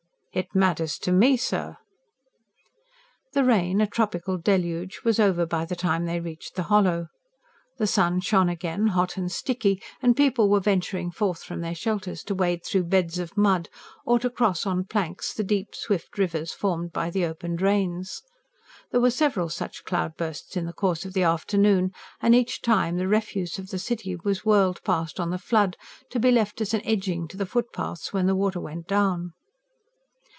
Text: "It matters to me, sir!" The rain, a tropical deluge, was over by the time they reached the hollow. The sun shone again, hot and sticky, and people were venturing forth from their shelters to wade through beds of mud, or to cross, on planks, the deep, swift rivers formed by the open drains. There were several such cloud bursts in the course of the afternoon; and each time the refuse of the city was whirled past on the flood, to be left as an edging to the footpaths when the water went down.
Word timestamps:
"It 0.33 0.55
matters 0.55 0.97
to 0.99 1.11
me, 1.11 1.35
sir!" 1.35 1.75
The 3.33 3.43
rain, 3.43 3.81
a 3.81 3.85
tropical 3.85 4.37
deluge, 4.37 5.01
was 5.03 5.19
over 5.19 5.45
by 5.45 5.65
the 5.65 5.75
time 5.75 6.05
they 6.05 6.21
reached 6.21 6.55
the 6.55 6.63
hollow. 6.71 7.07
The 7.79 7.85
sun 7.85 8.21
shone 8.21 8.47
again, 8.47 8.87
hot 8.87 9.17
and 9.17 9.29
sticky, 9.29 9.81
and 10.01 10.15
people 10.15 10.47
were 10.47 10.61
venturing 10.61 11.11
forth 11.11 11.43
from 11.43 11.59
their 11.59 11.75
shelters 11.75 12.23
to 12.23 12.33
wade 12.33 12.63
through 12.63 12.85
beds 12.85 13.19
of 13.19 13.35
mud, 13.35 13.67
or 14.05 14.19
to 14.19 14.29
cross, 14.29 14.65
on 14.65 14.85
planks, 14.85 15.33
the 15.33 15.43
deep, 15.43 15.75
swift 15.75 16.17
rivers 16.17 16.53
formed 16.53 16.93
by 16.93 17.09
the 17.09 17.25
open 17.25 17.57
drains. 17.57 18.21
There 18.91 19.01
were 19.01 19.11
several 19.11 19.49
such 19.49 19.83
cloud 19.83 20.15
bursts 20.15 20.55
in 20.55 20.63
the 20.65 20.71
course 20.71 21.03
of 21.03 21.11
the 21.11 21.23
afternoon; 21.23 21.91
and 22.21 22.33
each 22.33 22.61
time 22.61 22.95
the 22.95 23.07
refuse 23.09 23.59
of 23.59 23.67
the 23.67 23.79
city 23.79 24.15
was 24.15 24.45
whirled 24.45 24.81
past 24.85 25.19
on 25.19 25.29
the 25.29 25.37
flood, 25.37 25.75
to 26.09 26.21
be 26.21 26.31
left 26.31 26.61
as 26.61 26.73
an 26.73 26.79
edging 26.85 27.27
to 27.27 27.35
the 27.35 27.45
footpaths 27.45 28.13
when 28.13 28.27
the 28.27 28.35
water 28.37 28.61
went 28.61 28.87
down. 28.87 29.33